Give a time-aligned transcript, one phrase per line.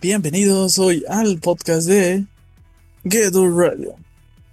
[0.00, 2.24] Bienvenidos hoy al podcast de
[3.04, 3.94] Gedo Radio.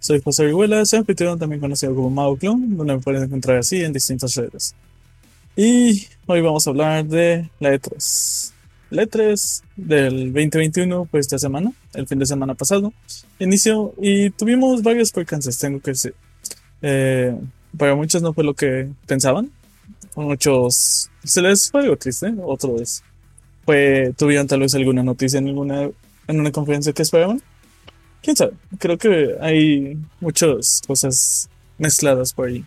[0.00, 3.84] Soy José Orihuela, soy anfitrión también conocido como Mago Clone, donde me pueden encontrar así
[3.84, 4.74] en distintas redes.
[5.54, 8.52] Y hoy vamos a hablar de la E3.
[8.90, 12.92] La E3 del 2021 fue esta semana, el fin de semana pasado,
[13.38, 16.16] inició y tuvimos varios percances, tengo que decir.
[16.82, 17.38] Eh,
[17.76, 19.52] para muchos no fue lo que pensaban,
[20.16, 23.04] muchos se les fue algo triste, otros
[23.68, 25.90] pues tuvieron tal vez alguna noticia en alguna
[26.26, 27.42] en una conferencia que esperaban.
[28.22, 32.64] Quién sabe, creo que hay muchas cosas mezcladas por ahí.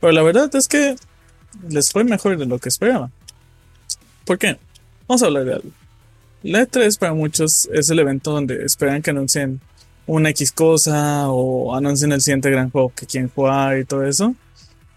[0.00, 0.94] Pero la verdad es que
[1.68, 3.10] les fue mejor de lo que esperaban.
[4.24, 4.56] ¿Por qué?
[5.08, 5.70] Vamos a hablar de algo.
[6.44, 9.60] La E3 para muchos es el evento donde esperan que anuncien
[10.06, 14.36] una X cosa o anuncien el siguiente gran juego que quieren jugar y todo eso.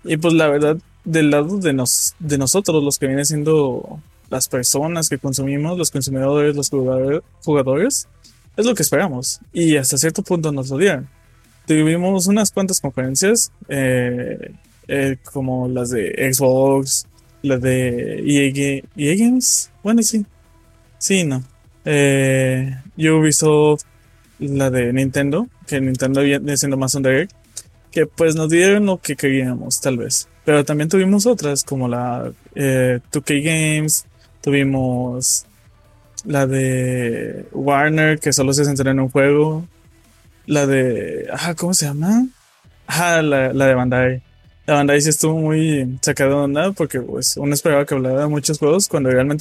[0.03, 3.99] Y pues la verdad, del lado de, nos, de nosotros, los que vienen siendo
[4.29, 8.07] las personas que consumimos, los consumidores, los jugadores,
[8.55, 9.39] es lo que esperamos.
[9.53, 11.09] Y hasta cierto punto nos odian.
[11.65, 14.53] Tuvimos unas cuantas conferencias, eh,
[14.87, 17.07] eh, como las de Xbox,
[17.41, 19.71] las de EA, EA Games.
[19.83, 20.25] Bueno, sí.
[20.97, 21.43] Sí, no.
[21.85, 23.83] Eh, Ubisoft,
[24.39, 27.31] la de Nintendo, que Nintendo viene siendo más un direct,
[27.91, 30.27] que pues nos dieron lo que queríamos, tal vez.
[30.43, 34.05] Pero también tuvimos otras, como la 2K Games,
[34.41, 35.45] Tuvimos
[36.25, 39.65] la de Warner, que solo se centró en un juego.
[40.45, 41.27] La de.
[41.31, 42.27] Ah, ¿cómo se llama?
[42.87, 44.21] Ah, la, la de Bandai.
[44.65, 48.27] La Bandai sí estuvo muy sacada de onda porque pues uno esperaba que hablara de
[48.27, 49.37] muchos juegos cuando realmente